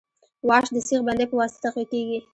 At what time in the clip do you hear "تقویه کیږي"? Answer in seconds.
1.63-2.19